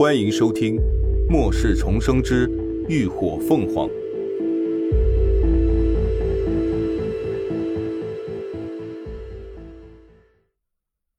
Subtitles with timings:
[0.00, 0.76] 欢迎收听
[1.28, 2.50] 《末世重生之
[2.88, 3.86] 浴火凤凰》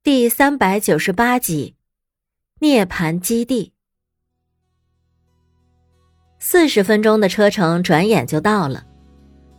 [0.02, 1.75] 第三百九十八集
[2.59, 3.65] 《涅槃基地》。
[6.39, 8.83] 四十分钟的车程转眼就到了。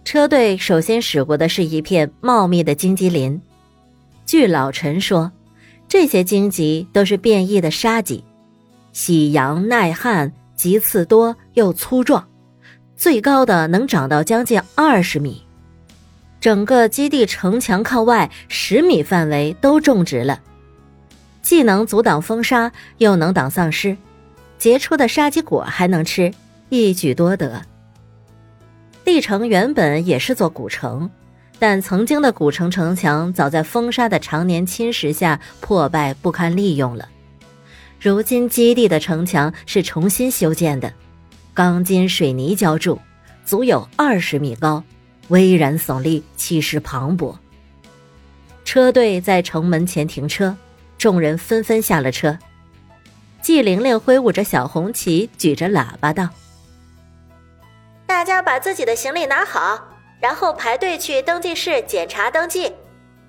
[0.05, 3.41] 车队首先驶过的是一片茂密的荆棘林。
[4.27, 5.31] 据老陈说，
[5.87, 8.25] 这些荆棘都是变异的沙棘，
[8.93, 12.29] 喜阳耐旱，棘刺多又粗壮，
[12.95, 15.43] 最高的能长到将近二十米。
[16.41, 20.41] 整个基地城墙靠外十米范围都种植了，
[21.41, 23.97] 既能阻挡风沙，又能挡丧尸，
[24.59, 26.33] 结出的沙棘果还能吃。
[26.69, 27.63] 一举多得。
[29.05, 31.09] 历城原本也是座古城，
[31.59, 37.09] 但曾经的古城城墙早在风沙的常年侵蚀下破败不堪利用了。
[38.03, 40.93] 如今基地的城墙是重新修建的，
[41.55, 43.01] 钢筋水泥浇筑，
[43.45, 44.83] 足有二十米高，
[45.29, 47.37] 巍然耸立，气势磅礴。
[48.65, 50.57] 车队在城门前停车，
[50.99, 52.37] 众人纷纷下了车。
[53.41, 56.29] 季玲玲挥舞着小红旗，举着喇叭道。
[58.05, 59.81] 大家把自己的行李拿好，
[60.19, 62.73] 然后排队去登记室检查登记。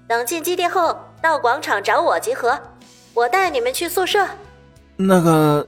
[0.08, 2.60] 等进基地后，到广场找我集合，
[3.14, 4.28] 我带你们去宿舍。
[5.06, 5.68] 那个，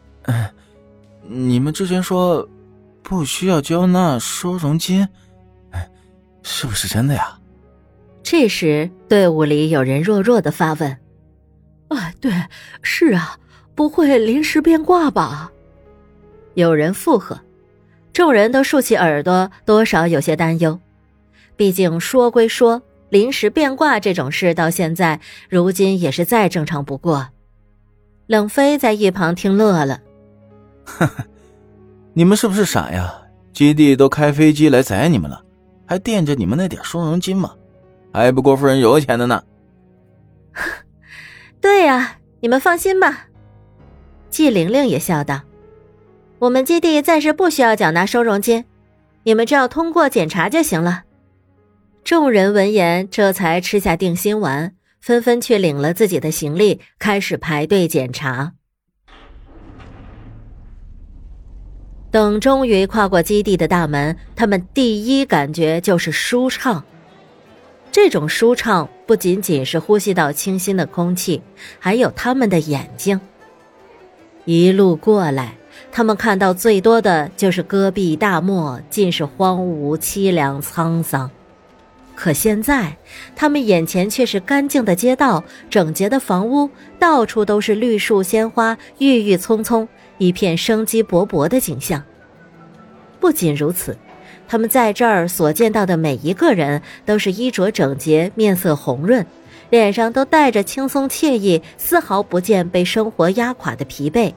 [1.28, 2.48] 你们之前说
[3.04, 5.08] 不需要交纳收容金，
[6.44, 7.38] 是不是真的呀？
[8.24, 10.98] 这时，队伍里有人弱弱的发问
[11.90, 12.32] ：“啊，对，
[12.82, 13.38] 是啊，
[13.76, 15.52] 不会临时变卦吧？”
[16.56, 17.40] 有人附和。
[18.14, 20.80] 众人都竖起耳朵，多少有些担忧。
[21.58, 25.20] 毕竟说归说，临时变卦这种事到现在
[25.50, 27.28] 如今也是再正常不过。
[28.28, 30.00] 冷飞在一旁听乐了
[30.84, 31.26] ：“呵呵，
[32.14, 33.22] 你们是不是傻呀？
[33.54, 35.44] 基地都开飞机来载你们了，
[35.86, 37.54] 还惦着你们那点收容金吗？
[38.12, 39.44] 还不过夫人有钱的呢。
[41.62, 43.28] ”对呀，你们放心吧。
[44.30, 45.42] 季玲玲也笑道。
[46.40, 48.66] 我们基地暂时不需要缴纳收容金，
[49.24, 51.04] 你们只要通过检查就行了。
[52.04, 58.54] 众人闻言，这才吃下定心丸，纷纷去领了自己的行李，开始排队检查。
[62.10, 66.84] 等终于跨过基地的大门，他们第一感觉就是舒畅。
[67.92, 71.40] 这种舒畅不仅仅是呼吸到清新的空气，
[71.78, 73.22] 还有他们的眼睛。
[74.46, 75.54] 一路过来。
[75.92, 81.30] 他们看到最多的就是戈壁大漠，尽是荒芜、凄凉、沧桑。
[82.16, 82.96] 可现在，
[83.36, 89.88] 他们眼前却是干净的街道、整洁的房屋，到处都是绿树鲜花、郁郁葱葱，
[90.18, 92.02] 一片生机勃勃的景象。
[93.20, 93.98] 不仅如此，
[94.48, 99.26] 他们在这儿所见到的每一个人，都是衣着整洁、面色红润，
[99.70, 104.34] 脸上都带着轻松惬意，丝毫不见被生活压垮的疲惫。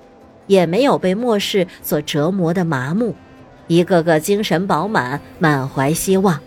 [0.49, 3.15] 也没有被末世所折磨的麻木，
[3.67, 6.41] 一个个精神饱满，满怀希望。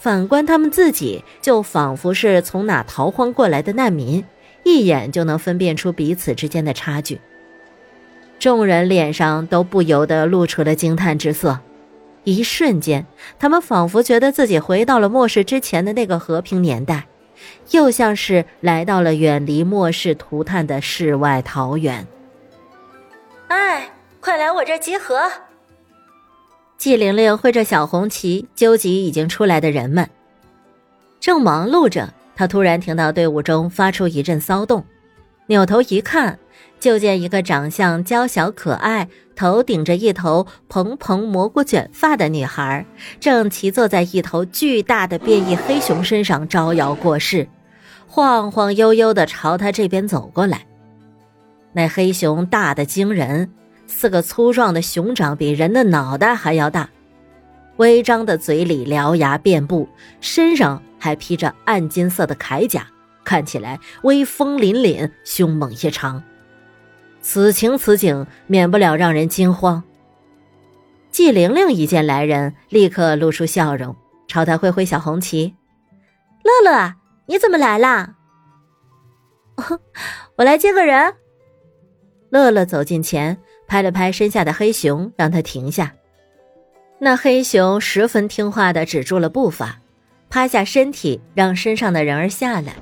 [0.00, 4.24] 反观他们自己，就仿佛是从哪逃荒过来的难民，
[4.64, 7.20] 一眼就能分辨出彼此之间的差距。
[8.38, 11.60] 众人脸上都不由得露出了惊叹之色，
[12.24, 13.04] 一瞬间，
[13.38, 17.06] 他们仿佛觉得自己回到了末世之前的那个和平年代，
[17.72, 22.06] 又像是来到了远离末世涂炭的世外桃源。
[23.48, 25.30] 哎，快来我这集合！
[26.80, 30.08] 季玲玲挥着小红旗，纠集已经出来的人们。
[31.20, 34.82] 正忙碌着，她突然听到队伍中发出一阵骚动，
[35.48, 36.38] 扭头一看，
[36.80, 42.86] 就见一个长相娇小可爱、头顶着一头蓬蓬蘑菇卷发的女孩，
[43.20, 47.46] 正骑坐在一头巨大的变异黑熊身上招摇过市，
[48.06, 50.62] 晃晃悠悠的朝她这边走过来。
[51.74, 53.52] 那黑熊大的惊人，
[53.90, 56.88] 四个粗壮的熊掌比人的脑袋还要大，
[57.76, 59.88] 微张的嘴里獠牙遍布，
[60.20, 62.86] 身上还披着暗金色的铠甲，
[63.24, 66.22] 看起来威风凛凛、凶猛异常。
[67.20, 69.82] 此情此景，免不了让人惊慌。
[71.10, 73.96] 季玲玲一见来人，立刻露出笑容，
[74.28, 75.56] 朝他挥挥小红旗
[76.44, 76.94] ：“乐乐，
[77.26, 78.14] 你怎么来啦
[80.38, 81.16] ？”“我来接个人。”
[82.30, 83.38] 乐乐走近前，
[83.70, 85.92] 拍了拍身下的黑熊，让他停下。
[86.98, 89.78] 那黑熊十分听话的止住了步伐，
[90.28, 92.74] 趴下身体，让身上的人儿下来。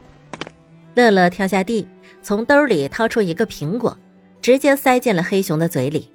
[0.94, 1.86] 乐乐跳下地，
[2.22, 3.98] 从兜里掏出一个苹果，
[4.40, 6.10] 直接塞进了黑熊的嘴里，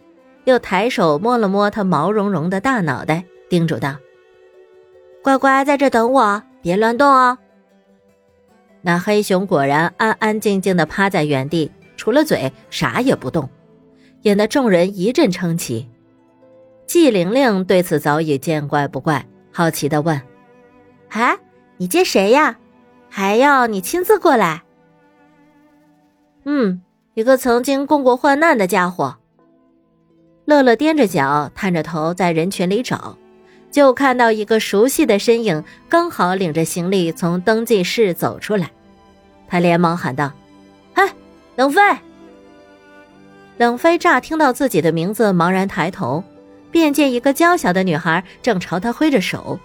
[0.46, 3.96] 又抬手摸了摸它毛茸茸的大脑袋，叮嘱道
[5.22, 7.38] ：“乖乖在这等我，别乱动哦。”
[8.81, 13.48] 那黑熊果然安安静静的趴在原地，除了嘴啥也不动，
[14.24, 15.90] 引得众人一阵称奇。
[16.86, 20.22] 季玲玲对此早已见怪不怪，好奇的问
[21.12, 21.38] ：“啊，
[21.78, 22.58] 你接谁呀？
[23.10, 24.64] 还要你亲自过来
[26.46, 26.81] ？”“嗯，
[27.14, 29.18] 一个曾经共过患难的家伙。”
[30.46, 33.18] 乐乐踮着脚，探着头在人群里找，
[33.72, 38.70] 就看到一个熟悉的身影，刚好领着行李从登记室走出来。
[39.48, 40.31] 他连忙喊道
[40.94, 41.14] ：“嗨，
[41.56, 41.81] 冷飞！”
[43.58, 46.24] 冷飞乍听到自己的名字，茫然抬头。
[46.72, 49.60] 便见一个娇小的女孩正朝他挥着手，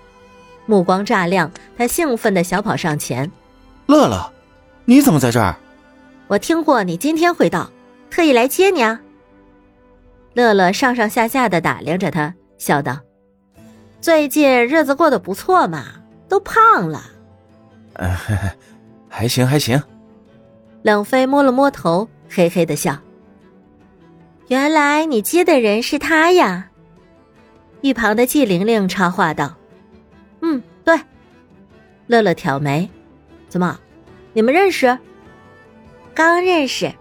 [0.67, 3.33] 目光乍亮，他兴奋的小跑上前
[3.89, 4.31] ：“乐乐，
[4.85, 5.57] 你怎么在这儿？
[6.27, 7.71] 我听过你今天会到，
[8.11, 9.01] 特意来接你啊。”
[10.37, 12.99] 乐乐上上下下的打量着他，笑道
[14.03, 15.87] ：“最近日子过得不错嘛，
[16.29, 17.05] 都胖了。
[17.97, 18.15] ”“嗯，
[19.09, 19.83] 还行还行。”
[20.85, 22.95] 冷飞摸了摸头，嘿嘿的笑
[24.49, 26.69] ：“原来你接的人是他呀。”
[27.81, 29.55] 一旁的季玲玲插话道
[30.43, 30.99] ：“嗯，对。”
[32.09, 32.89] 乐乐挑眉
[33.49, 33.79] ：“怎么，
[34.33, 34.99] 你们认识
[36.15, 36.93] ？”“刚认识，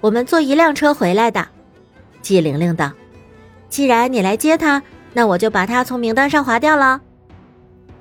[0.00, 1.46] 我们坐一辆车回来的。”
[2.20, 2.90] 季玲玲道
[3.68, 7.00] ：“既然你来接他，那我就把他从名单上划掉了。”“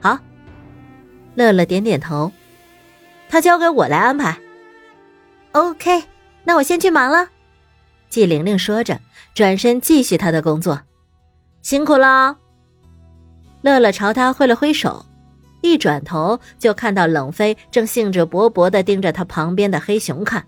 [0.01, 0.17] 好。”
[1.35, 2.31] 乐乐点点头
[3.29, 4.37] ：“他交给我来安排。
[5.51, 6.03] ”“OK，
[6.45, 7.27] 那我先去忙了。”
[8.13, 8.99] 季玲玲说着，
[9.33, 10.79] 转身继续她的工作。
[11.63, 12.37] 辛苦了。
[13.63, 15.03] 乐乐朝他挥了挥手，
[15.61, 20.45] 一转头就看到冷飞正兴致勃勃的盯着他旁边的黑熊看。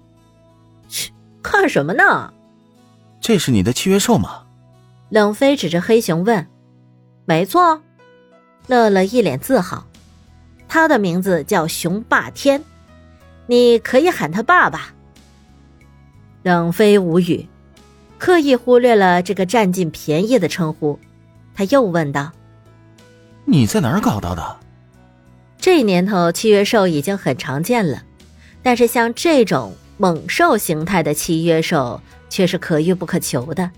[0.87, 2.31] 切，看什么呢？
[3.19, 4.43] 这是你的契约兽吗？
[5.09, 6.45] 冷飞指着黑熊问。
[7.25, 7.81] 没错。
[8.67, 9.87] 乐乐一脸自豪，
[10.67, 12.63] 他的名字叫熊霸天，
[13.47, 14.93] 你可以喊他爸爸。
[16.43, 17.49] 冷飞无语。
[18.25, 20.99] 刻意忽略了这个占尽便宜的称呼，
[21.53, 22.31] 他又问道
[23.45, 24.57] ：“你在哪儿搞到的？”
[25.61, 28.01] 这年头，契约兽已经很常见了，
[28.63, 33.69] 但是像这种猛兽形态的契约兽却是可遇不可求的。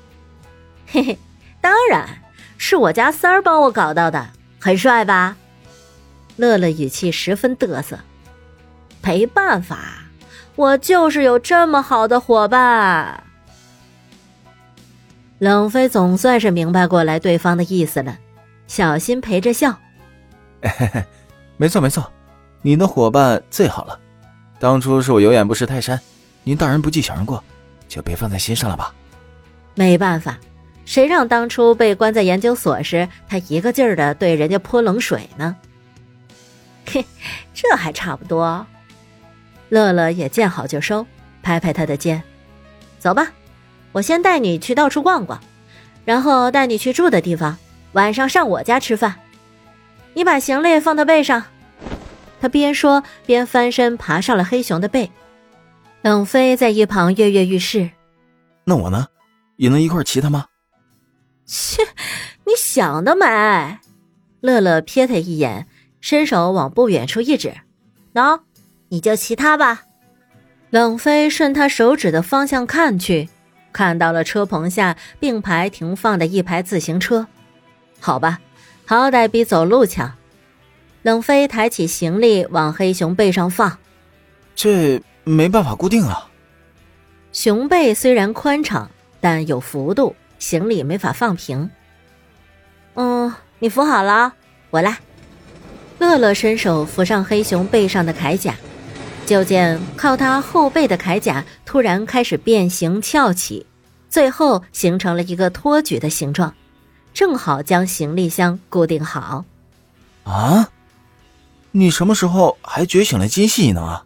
[0.86, 1.18] 嘿嘿，
[1.62, 2.06] 当然
[2.58, 4.28] 是我家三儿帮我搞到的，
[4.60, 5.38] 很帅吧？
[6.36, 7.98] 乐乐语气十分嘚瑟。
[9.02, 9.78] 没办法，
[10.54, 13.22] 我就是有这么好的伙伴。
[15.38, 18.18] 冷飞总算是明白过来对方的意思了，
[18.66, 19.78] 小心陪着笑。
[21.58, 22.10] 没错没错，
[22.62, 23.98] 你的伙伴最好了。
[24.58, 26.00] 当初是我有眼不识泰山，
[26.42, 27.42] 您大人不计小人过，
[27.86, 28.94] 就别放在心上了吧。
[29.74, 30.38] 没办法，
[30.86, 35.54] 谁让当初被关在研究所时，他一个劲儿的对人家泼冷水呢？
[36.90, 37.04] 嘿，
[37.52, 38.66] 这还差不多。
[39.68, 41.06] 乐乐也见好就收，
[41.42, 42.22] 拍拍他的肩，
[42.98, 43.30] 走吧。
[43.96, 45.40] 我先带你去到处逛逛，
[46.04, 47.56] 然后带你去住的地方，
[47.92, 49.14] 晚上上我家吃饭。
[50.12, 51.42] 你把行李放到背上。
[52.38, 55.10] 他边说边翻身爬上了黑熊的背。
[56.02, 57.88] 冷飞在一旁跃跃欲试。
[58.64, 59.06] 那我呢？
[59.56, 60.44] 也能一块骑他吗？
[61.46, 61.82] 切，
[62.44, 63.78] 你想得美！
[64.42, 65.66] 乐乐瞥他一眼，
[66.02, 67.54] 伸手往不远处一指
[68.12, 68.40] ：“喏，
[68.90, 69.84] 你就骑他吧。”
[70.68, 73.30] 冷飞顺他手指的方向看去。
[73.76, 77.26] 看到了车棚下并排停放的一排自行车，
[78.00, 78.40] 好吧，
[78.86, 80.14] 好歹比走路强。
[81.02, 83.76] 冷飞抬起行李往黑熊背上放，
[84.54, 86.26] 这没办法固定啊。
[87.32, 88.90] 熊背虽然宽敞，
[89.20, 91.68] 但有幅度，行李没法放平。
[92.94, 94.32] 嗯，你扶好了，
[94.70, 94.96] 我来。
[95.98, 98.54] 乐乐伸手扶上黑熊背上的铠甲。
[99.26, 103.66] 就见靠他后背的铠甲突然开始变形翘起，
[104.08, 106.54] 最后形成了一个托举的形状，
[107.12, 109.44] 正好将行李箱固定好。
[110.22, 110.70] 啊！
[111.72, 114.04] 你什么时候还觉醒了金系异能啊？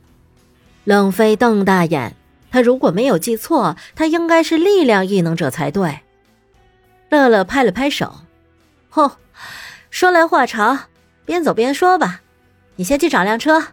[0.84, 2.16] 冷飞瞪大眼，
[2.50, 6.00] 他如果没有记错，他应该是力量异能者才对。
[7.10, 8.20] 乐乐拍了拍手，
[8.90, 9.12] 嚯，
[9.90, 10.86] 说来话长，
[11.26, 12.22] 边走边说吧。
[12.76, 13.68] 你先去找辆车。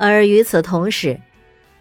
[0.00, 1.20] 而与此同时，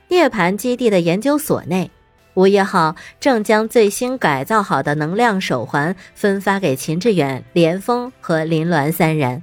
[0.09, 1.89] 涅槃基地的研究所内，
[2.33, 9.41] 吴业浩正将最新改造好的能量手环分发给秦志远、连峰和林鸾三人。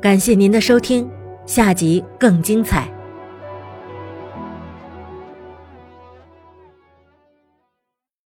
[0.00, 1.10] 感谢您的收听，
[1.46, 2.93] 下集更精彩。